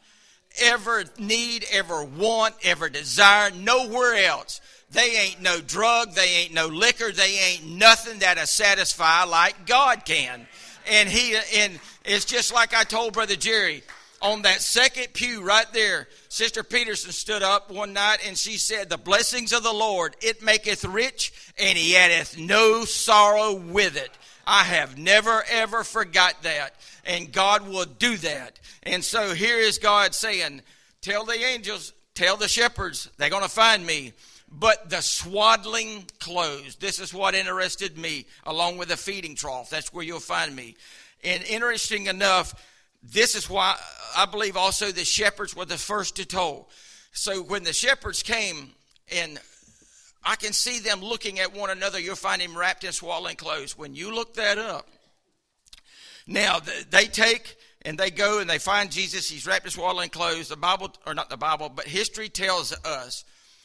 [0.60, 4.60] Ever need, ever want, ever desire, nowhere else.
[4.90, 10.04] They ain't no drug, they ain't no liquor, they ain't nothing that'll satisfy like God
[10.04, 10.48] can.
[10.90, 13.84] And he and it's just like I told Brother Jerry
[14.20, 18.88] on that second pew right there, Sister Peterson stood up one night and she said,
[18.88, 24.10] The blessings of the Lord, it maketh rich, and he addeth no sorrow with it.
[24.46, 26.74] I have never ever forgot that.
[27.04, 28.58] And God will do that.
[28.82, 30.62] And so here is God saying,
[31.00, 34.12] Tell the angels, tell the shepherds, they're going to find me.
[34.50, 39.68] But the swaddling clothes, this is what interested me, along with the feeding trough.
[39.68, 40.76] That's where you'll find me.
[41.22, 42.54] And interesting enough,
[43.02, 43.76] this is why
[44.16, 46.68] I believe also the shepherds were the first to toll.
[47.12, 48.72] So when the shepherds came,
[49.12, 49.38] and
[50.24, 53.78] I can see them looking at one another, you'll find him wrapped in swaddling clothes.
[53.78, 54.86] When you look that up,
[56.26, 59.30] now they take and they go and they find Jesus.
[59.30, 60.48] He's wrapped in swaddling clothes.
[60.48, 63.24] The Bible, or not the Bible, but history tells us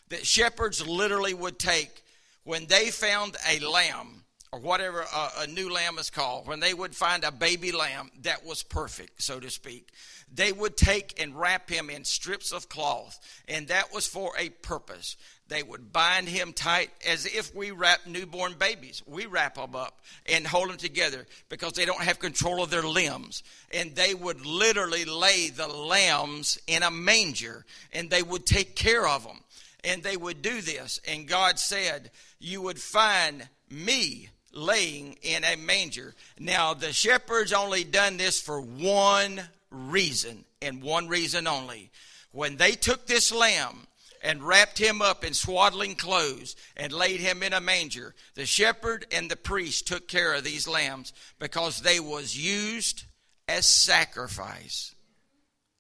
[0.10, 2.04] that shepherds literally would take
[2.44, 4.23] when they found a lamb
[4.54, 8.12] or whatever a, a, new lamb is called, when they would find a baby lamb
[8.22, 9.90] that was perfect, so to speak,
[10.32, 14.50] they would take and wrap him in strips of cloth, and that was for a
[14.50, 15.18] purpose.
[15.48, 19.02] They would bind him tight as if we wrap newborn babies.
[19.08, 22.84] We wrap them up and hold them together because they don't have control of their
[22.84, 23.44] limbs.
[23.72, 29.06] And they would literally lay the lambs in a manger and they would take care
[29.06, 29.42] of them.
[29.84, 31.02] And they would do this.
[31.08, 36.14] And God said, You would find me laying in a manger.
[36.40, 41.92] Now, the shepherds only done this for one reason, and one reason only.
[42.32, 43.88] When they took this lamb
[44.22, 49.06] and wrapped him up in swaddling clothes and laid him in a manger, the shepherd
[49.12, 53.04] and the priest took care of these lambs because they was used
[53.48, 54.96] as sacrifice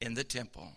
[0.01, 0.67] in the temple.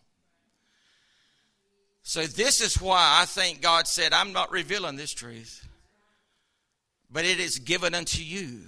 [2.03, 5.67] So this is why I think God said, I'm not revealing this truth
[7.11, 8.61] but it is given unto you.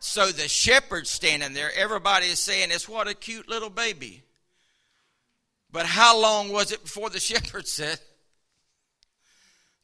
[0.00, 4.22] So the shepherd's standing there, everybody is saying, It's what a cute little baby.
[5.70, 7.98] But how long was it before the shepherd said,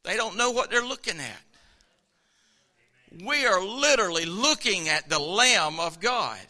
[0.05, 1.41] They don't know what they're looking at?
[3.25, 6.41] We are literally looking at the Lamb of God.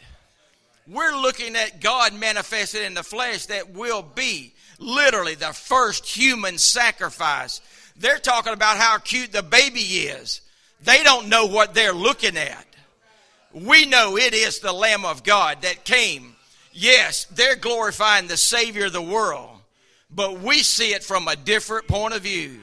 [0.87, 6.59] We're looking at God manifested in the flesh that will be literally the first human
[6.59, 7.61] sacrifice.
[7.97, 10.41] They're talking about how cute the baby is.
[10.83, 12.67] They don't know what they're looking at.
[13.53, 16.35] We know it is the Lamb of God that came.
[16.73, 19.51] Yes, they're glorifying the Savior of the world,
[20.11, 22.59] but we see it from a different point of view.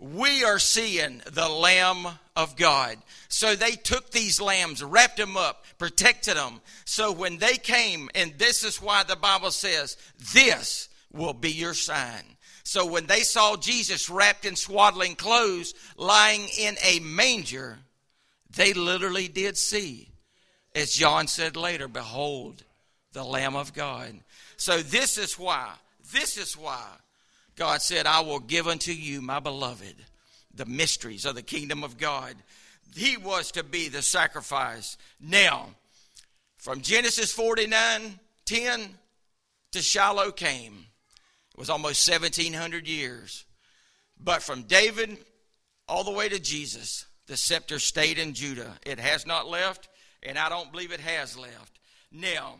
[0.00, 2.96] We are seeing the Lamb of God.
[3.28, 6.60] So they took these lambs, wrapped them up, protected them.
[6.84, 9.96] So when they came, and this is why the Bible says,
[10.34, 12.24] this will be your sign.
[12.70, 17.80] So when they saw Jesus wrapped in swaddling clothes lying in a manger,
[18.54, 20.12] They literally did see.
[20.72, 22.62] As John said later, behold,
[23.12, 24.14] the Lamb of God.
[24.56, 25.72] So this is why,
[26.12, 26.86] this is why
[27.56, 29.96] God said, I will give unto you, my beloved,
[30.54, 32.36] the mysteries of the kingdom of God.
[32.94, 34.96] He was to be the sacrifice.
[35.18, 35.70] Now,
[36.56, 38.98] from Genesis 49 10
[39.72, 40.86] to Shiloh came,
[41.60, 43.44] was almost 1700 years.
[44.18, 45.18] But from David
[45.86, 48.78] all the way to Jesus, the scepter stayed in Judah.
[48.86, 49.90] It has not left,
[50.22, 51.78] and I don't believe it has left.
[52.10, 52.54] Now,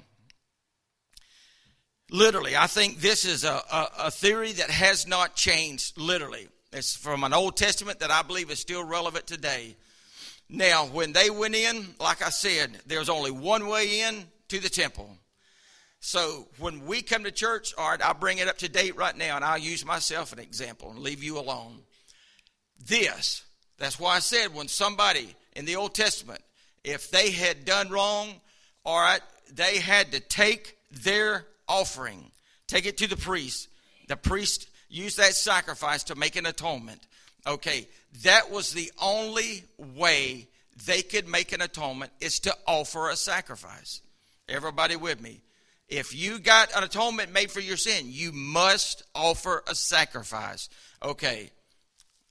[2.11, 6.49] literally, I think this is a, a, a, theory that has not changed, literally.
[6.71, 9.77] It's from an Old Testament that I believe is still relevant today.
[10.51, 14.69] Now, when they went in, like I said, there's only one way in to the
[14.69, 15.17] temple.
[16.01, 19.17] So when we come to church, all right, I'll bring it up to date right
[19.17, 21.79] now, and I'll use myself an example and leave you alone.
[22.87, 23.45] This,
[23.79, 26.41] that's why I said when somebody in the Old Testament,
[26.83, 28.33] if they had done wrong,
[28.85, 29.21] all right,
[29.53, 32.31] they had to take their offering,
[32.67, 33.69] take it to the priest.
[34.09, 37.07] The priest used that sacrifice to make an atonement.
[37.47, 37.87] Okay,
[38.23, 40.49] that was the only way
[40.87, 44.01] they could make an atonement is to offer a sacrifice.
[44.49, 45.43] Everybody with me?
[45.91, 50.69] If you got an atonement made for your sin, you must offer a sacrifice.
[51.03, 51.51] Okay,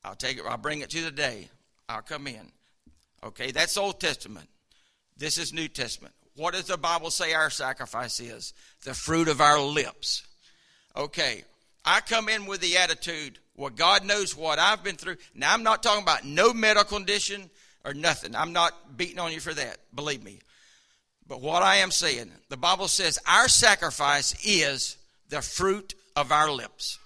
[0.04, 1.50] I'll take it, I'll bring it to the day.
[1.88, 2.52] I'll come in.
[3.24, 4.48] Okay, that's Old Testament.
[5.18, 6.14] This is New Testament.
[6.36, 8.54] What does the Bible say our sacrifice is?
[8.86, 10.26] The fruit of our lips.
[10.96, 11.44] Okay,
[11.84, 15.18] I come in with the attitude, well, God knows what I've been through.
[15.36, 17.50] Now, I'm not talking about no medical condition
[17.84, 18.36] or nothing.
[18.36, 20.40] I'm not beating on you for that, believe me.
[21.30, 24.98] But what I am saying, the Bible says our sacrifice is
[25.30, 26.98] the fruit of our lips.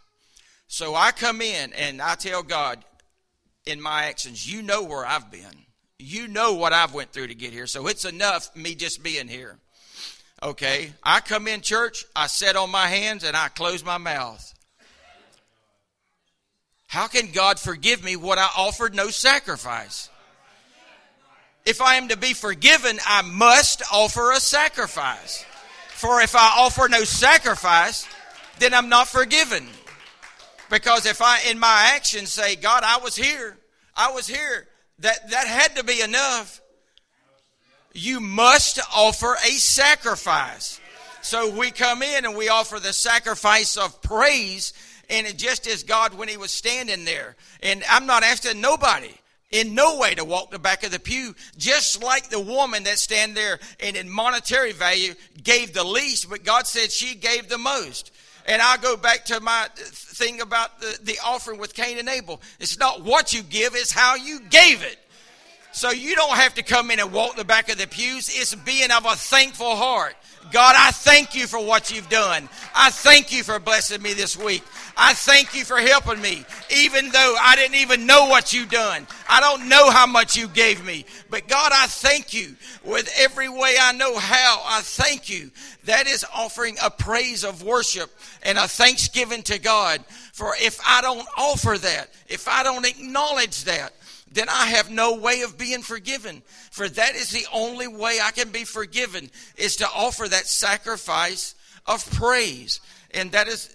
[0.67, 2.83] So I come in and I tell God
[3.65, 5.65] in my actions, you know where I've been.
[5.99, 7.67] You know what I've went through to get here.
[7.67, 9.59] So it's enough me just being here.
[10.41, 10.93] Okay.
[11.03, 14.53] I come in church, I sit on my hands and I close my mouth.
[16.87, 20.09] How can God forgive me what I offered no sacrifice?
[21.65, 25.45] If I am to be forgiven, I must offer a sacrifice.
[25.89, 28.05] For if I offer no sacrifice,
[28.59, 29.67] then I'm not forgiven.
[30.69, 33.57] Because if I, in my actions, say, God, I was here,
[33.95, 34.67] I was here,
[34.99, 36.61] that, that had to be enough.
[37.93, 40.81] You must offer a sacrifice.
[41.21, 44.73] So we come in and we offer the sacrifice of praise,
[45.09, 47.37] and it just as God when He was standing there.
[47.61, 49.13] And I'm not asking nobody
[49.53, 52.97] in no way to walk the back of the pew, just like the woman that
[52.97, 55.13] stand there and in monetary value
[55.43, 58.11] gave the least, but God said she gave the most.
[58.47, 62.41] And I go back to my thing about the, the offering with Cain and Abel.
[62.59, 64.97] It's not what you give, it's how you gave it.
[65.71, 68.29] So you don't have to come in and walk the back of the pews.
[68.31, 70.15] It's being of a thankful heart.
[70.51, 72.49] God, I thank you for what you've done.
[72.75, 74.63] I thank you for blessing me this week.
[74.95, 79.07] I thank you for helping me, even though I didn't even know what you've done.
[79.27, 81.05] I don't know how much you gave me.
[81.29, 84.61] But God, I thank you with every way I know how.
[84.65, 85.49] I thank you.
[85.85, 88.11] That is offering a praise of worship
[88.43, 90.03] and a thanksgiving to God.
[90.33, 93.93] For if I don't offer that, if I don't acknowledge that,
[94.33, 96.41] then I have no way of being forgiven.
[96.71, 101.55] For that is the only way I can be forgiven is to offer that sacrifice
[101.85, 102.81] of praise.
[103.11, 103.73] And that is,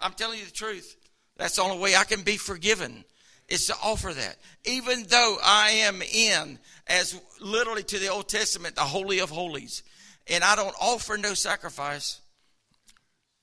[0.00, 0.96] I'm telling you the truth.
[1.36, 3.04] That's the only way I can be forgiven
[3.48, 4.36] is to offer that.
[4.64, 9.82] Even though I am in, as literally to the Old Testament, the Holy of Holies,
[10.26, 12.20] and I don't offer no sacrifice,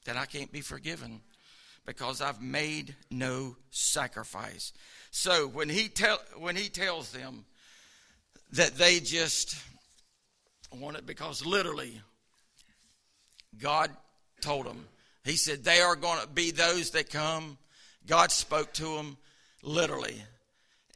[0.06, 1.22] then I can't be forgiven
[1.86, 4.74] because I've made no sacrifice.
[5.12, 7.46] So when he tell when he tells them
[8.54, 9.56] that they just
[10.72, 12.02] want it because literally
[13.60, 13.92] God
[14.42, 14.86] told them.
[15.24, 17.58] He said they are going to be those that come.
[18.08, 19.18] God spoke to them
[19.62, 20.22] literally.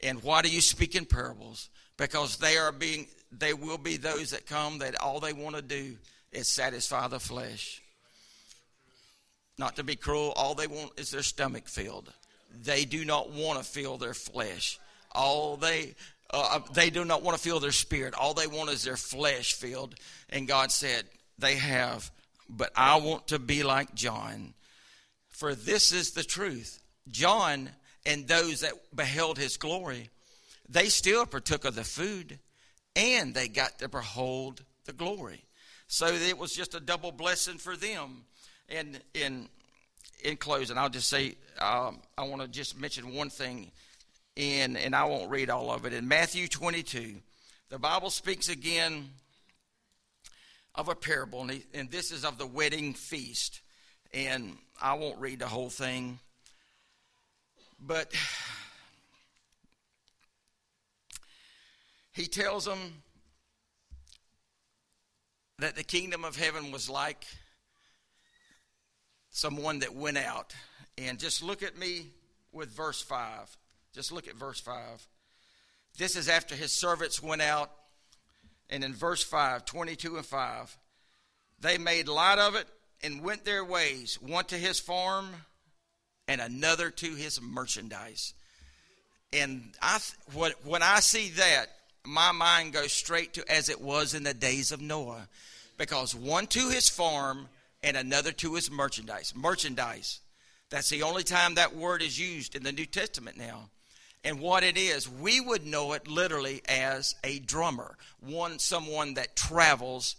[0.02, 1.70] And why do you speak in parables?
[1.98, 5.62] Because they are being they will be those that come that all they want to
[5.62, 5.96] do
[6.32, 7.82] is satisfy the flesh.
[9.58, 12.12] Not to be cruel, all they want is their stomach filled
[12.62, 14.80] they do not want to feel their flesh.
[15.12, 15.96] All they
[16.32, 18.16] uh, they do not want to feel their spirit.
[18.16, 19.96] All they want is their flesh filled.
[20.30, 21.06] And God said,
[21.38, 22.10] They have,
[22.50, 24.54] but I want to be like John.
[25.30, 26.80] For this is the truth.
[27.10, 27.70] John
[28.06, 30.10] and those that beheld his glory,
[30.68, 32.40] they still partook of the food
[32.96, 35.44] and they got to behold the glory.
[35.88, 38.24] So it was just a double blessing for them.
[38.70, 39.50] And in
[40.24, 43.72] in closing, I'll just say um, I want to just mention one thing,
[44.36, 45.94] in, and I won't read all of it.
[45.94, 47.16] In Matthew 22,
[47.70, 49.10] the Bible speaks again
[50.76, 53.62] of a parable, and, he, and this is of the wedding feast.
[54.14, 56.20] And I won't read the whole thing,
[57.80, 58.14] but
[62.14, 63.04] he tells them
[65.60, 67.26] that the kingdom of heaven was like
[69.34, 70.54] someone that went out.
[70.98, 72.06] And just look at me
[72.54, 73.58] with verse 5.
[73.94, 75.06] Just look at verse 5.
[75.98, 77.70] This is after his servants went out.
[78.70, 80.78] And in verse 5, 22 and 5,
[81.60, 82.68] they made light of it
[83.04, 85.28] and went their ways, one to his farm
[86.28, 88.34] and another to his merchandise.
[89.34, 90.00] And I,
[90.64, 91.68] when I see that,
[92.06, 95.28] my mind goes straight to as it was in the days of Noah.
[95.78, 97.50] Because one to his farm
[97.84, 99.34] and another to his merchandise.
[99.36, 100.22] Merchandise.
[100.70, 103.70] That's the only time that word is used in the New Testament now.
[104.24, 109.36] And what it is, we would know it literally as a drummer, one someone that
[109.36, 110.16] travels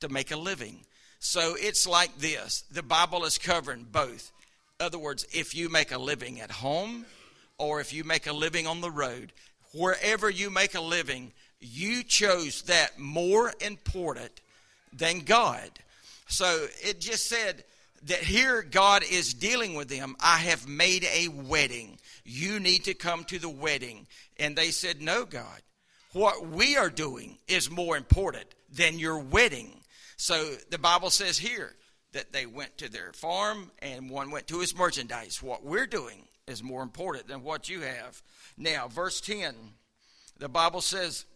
[0.00, 0.84] to make a living.
[1.18, 2.62] So it's like this.
[2.70, 4.30] The Bible is covering both.
[4.78, 7.04] In other words, if you make a living at home
[7.58, 9.32] or if you make a living on the road,
[9.74, 14.40] wherever you make a living, you chose that more important
[14.92, 15.70] than God.
[16.28, 17.64] So it just said
[18.04, 20.16] that here God is dealing with them.
[20.20, 21.98] I have made a wedding.
[22.24, 24.06] You need to come to the wedding.
[24.38, 25.62] And they said, No, God.
[26.12, 29.80] What we are doing is more important than your wedding.
[30.16, 31.74] So the Bible says here
[32.12, 35.42] that they went to their farm and one went to his merchandise.
[35.42, 38.22] What we're doing is more important than what you have.
[38.56, 39.54] Now, verse 10,
[40.38, 41.26] the Bible says,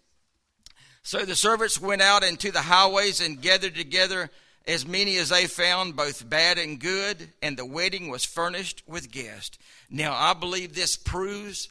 [1.02, 4.30] So the servants went out into the highways and gathered together
[4.66, 9.10] as many as they found, both bad and good, and the wedding was furnished with
[9.10, 9.58] guests.
[9.90, 11.68] Now, I believe this proves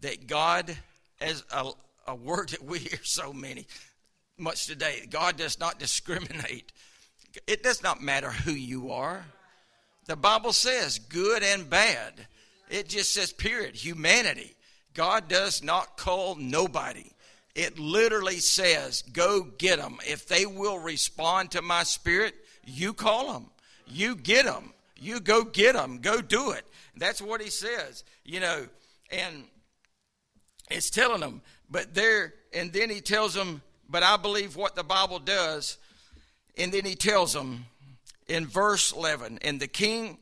[0.00, 0.76] that God,
[1.20, 1.70] as a,
[2.06, 3.66] a word that we hear so many,
[4.38, 6.72] much today, God does not discriminate.
[7.46, 9.24] It does not matter who you are.
[10.06, 12.26] The Bible says good and bad.
[12.70, 14.54] It just says, period, humanity.
[14.94, 17.10] God does not call nobody.
[17.54, 19.98] It literally says, go get them.
[20.06, 22.34] If they will respond to my spirit,
[22.64, 23.46] you call them.
[23.86, 24.72] You get them.
[24.96, 25.98] You go get them.
[25.98, 26.64] Go do it.
[26.96, 28.66] That's what he says, you know,
[29.10, 29.44] and
[30.70, 31.40] it's telling them,
[31.70, 35.78] but there, and then he tells them, but I believe what the Bible does,
[36.58, 37.64] and then he tells them
[38.28, 40.18] in verse 11, and the king,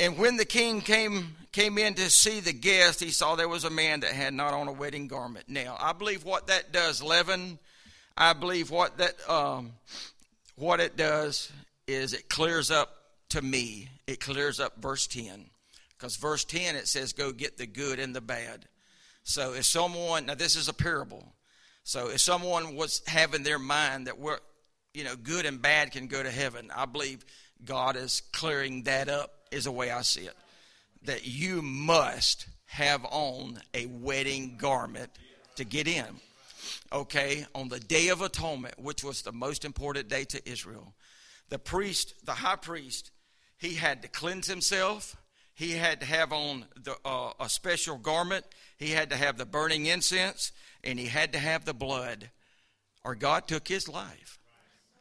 [0.00, 3.64] and when the king came came in to see the guest, he saw there was
[3.64, 5.48] a man that had not on a wedding garment.
[5.48, 7.58] Now, I believe what that does, Levin.
[8.16, 9.72] I believe what that um,
[10.56, 11.52] what it does
[11.86, 12.90] is it clears up
[13.30, 13.88] to me.
[14.06, 15.50] It clears up verse ten,
[15.96, 18.66] because verse ten it says, "Go get the good and the bad."
[19.22, 21.34] So if someone now this is a parable,
[21.84, 24.38] so if someone was having their mind that we're,
[24.94, 27.24] you know, good and bad can go to heaven, I believe
[27.64, 29.32] God is clearing that up.
[29.50, 30.36] Is the way I see it
[31.04, 35.10] that you must have on a wedding garment
[35.56, 36.06] to get in.
[36.92, 40.94] Okay, on the Day of Atonement, which was the most important day to Israel,
[41.48, 43.10] the priest, the high priest,
[43.58, 45.16] he had to cleanse himself.
[45.54, 48.44] He had to have on the, uh, a special garment.
[48.78, 50.52] He had to have the burning incense,
[50.84, 52.30] and he had to have the blood,
[53.04, 54.38] or God took his life.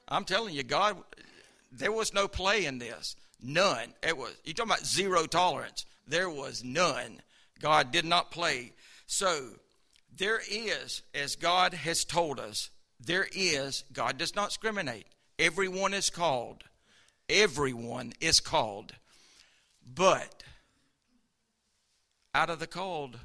[0.08, 0.97] I'm telling you, God,
[1.72, 3.16] there was no play in this.
[3.42, 3.94] None.
[4.04, 5.86] It was you talking about zero tolerance.
[6.08, 7.22] There was none.
[7.62, 8.74] God did not play.
[9.08, 9.50] So
[10.16, 12.70] there is, as God has told us,
[13.00, 15.06] there is, God does not discriminate.
[15.38, 16.64] Everyone is called.
[17.30, 18.94] Everyone is called.
[19.96, 20.44] But
[22.36, 23.20] out of the called,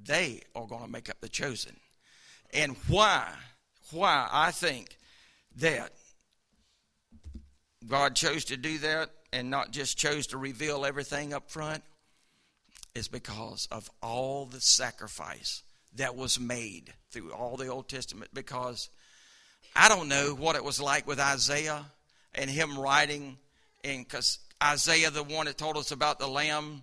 [0.00, 1.76] they are going to make up the chosen.
[2.52, 3.28] And why?
[3.90, 4.96] Why I think
[5.56, 5.92] that
[7.88, 11.82] God chose to do that and not just chose to reveal everything up front
[12.94, 15.62] is because of all the sacrifice
[15.96, 18.30] that was made through all the Old Testament.
[18.32, 18.88] Because
[19.74, 21.84] I don't know what it was like with Isaiah
[22.34, 23.38] and him writing,
[23.84, 26.82] and because Isaiah, the one that told us about the lamb,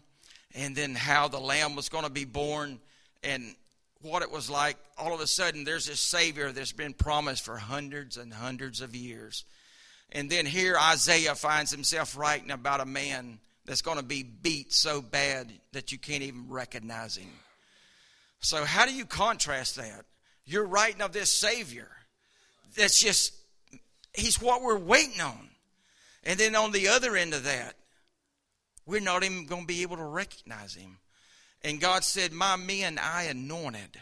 [0.55, 2.79] and then how the lamb was going to be born,
[3.23, 3.55] and
[4.01, 4.77] what it was like.
[4.97, 8.95] All of a sudden, there's this Savior that's been promised for hundreds and hundreds of
[8.95, 9.45] years
[10.13, 14.71] and then here Isaiah finds himself writing about a man that's going to be beat
[14.71, 17.31] so bad that you can't even recognize him.
[18.39, 20.05] So, how do you contrast that?
[20.45, 21.89] You're writing of this Savior
[22.75, 23.33] that's just,
[24.13, 25.49] he's what we're waiting on.
[26.23, 27.75] And then on the other end of that,
[28.85, 30.97] we're not even going to be able to recognize him.
[31.63, 33.99] And God said, My men I anointed.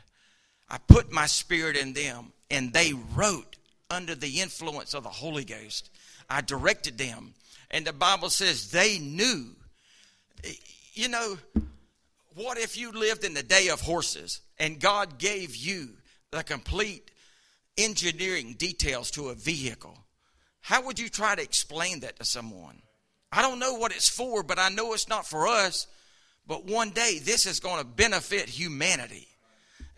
[0.67, 3.57] I put my spirit in them, and they wrote
[3.91, 5.90] under the influence of the Holy Ghost.
[6.31, 7.33] I directed them.
[7.69, 9.47] And the Bible says they knew.
[10.93, 11.37] You know,
[12.35, 15.89] what if you lived in the day of horses and God gave you
[16.31, 17.11] the complete
[17.77, 19.97] engineering details to a vehicle?
[20.61, 22.81] How would you try to explain that to someone?
[23.31, 25.87] I don't know what it's for, but I know it's not for us.
[26.47, 29.27] But one day this is going to benefit humanity.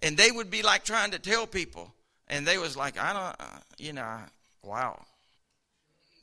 [0.02, 1.94] And they would be like trying to tell people.
[2.28, 4.18] And they was like, I don't, uh, you know,
[4.64, 5.00] wow,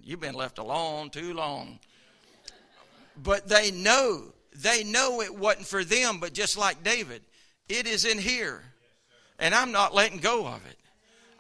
[0.05, 1.78] you've been left alone too long.
[3.16, 7.22] But they know, they know it wasn't for them, but just like David,
[7.68, 8.62] it is in here.
[9.38, 10.76] And I'm not letting go of it.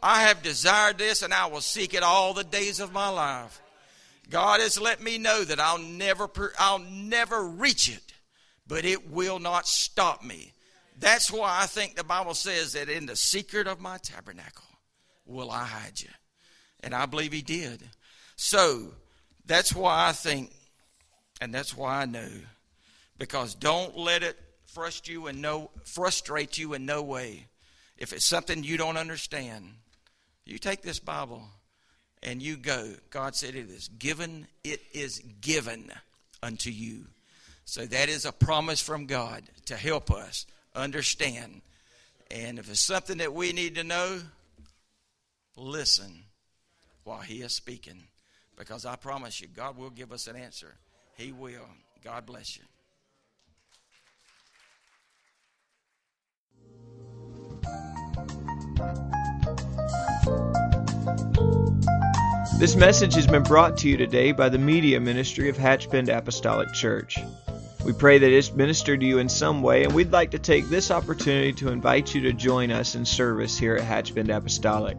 [0.02, 3.60] I have desired this and I will seek it all the days of my life.
[4.30, 8.12] God has let me know that I'll never, I'll never reach it,
[8.66, 10.52] but it will not stop me.
[10.98, 14.66] That's why I think the Bible says that in the secret of my tabernacle
[15.26, 16.10] will I hide you.
[16.82, 17.82] And I believe he did.
[18.42, 18.88] So
[19.44, 20.50] that's why I think,
[21.42, 22.30] and that's why I know,
[23.18, 24.34] because don't let it
[24.64, 27.48] frustrate you in no frustrate you in no way.
[27.98, 29.66] If it's something you don't understand,
[30.46, 31.42] you take this Bible
[32.22, 32.94] and you go.
[33.10, 35.92] God said it is given, it is given
[36.42, 37.08] unto you.
[37.66, 41.60] So that is a promise from God to help us understand.
[42.30, 44.22] And if it's something that we need to know,
[45.58, 46.22] listen
[47.04, 48.04] while He is speaking.
[48.56, 50.76] Because I promise you, God will give us an answer.
[51.16, 51.68] He will.
[52.04, 52.62] God bless you.
[62.58, 66.72] This message has been brought to you today by the Media Ministry of Hatchbend Apostolic
[66.74, 67.18] Church.
[67.86, 70.68] We pray that it's ministered to you in some way, and we'd like to take
[70.68, 74.98] this opportunity to invite you to join us in service here at Hatchbend Apostolic.